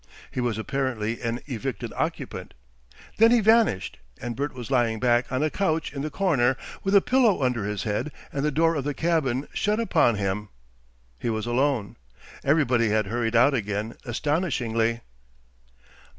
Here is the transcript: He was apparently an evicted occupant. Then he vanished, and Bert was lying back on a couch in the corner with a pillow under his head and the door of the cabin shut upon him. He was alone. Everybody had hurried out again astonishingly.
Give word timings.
He 0.31 0.41
was 0.41 0.57
apparently 0.57 1.21
an 1.21 1.41
evicted 1.45 1.93
occupant. 1.95 2.55
Then 3.19 3.29
he 3.29 3.39
vanished, 3.39 3.99
and 4.19 4.35
Bert 4.35 4.51
was 4.55 4.71
lying 4.71 4.99
back 4.99 5.31
on 5.31 5.43
a 5.43 5.51
couch 5.51 5.93
in 5.93 6.01
the 6.01 6.09
corner 6.09 6.57
with 6.83 6.95
a 6.95 7.01
pillow 7.03 7.43
under 7.43 7.65
his 7.65 7.83
head 7.83 8.11
and 8.33 8.43
the 8.43 8.49
door 8.49 8.73
of 8.73 8.83
the 8.83 8.95
cabin 8.95 9.47
shut 9.53 9.79
upon 9.79 10.15
him. 10.15 10.49
He 11.19 11.29
was 11.29 11.45
alone. 11.45 11.97
Everybody 12.43 12.89
had 12.89 13.05
hurried 13.05 13.35
out 13.35 13.53
again 13.53 13.95
astonishingly. 14.03 15.01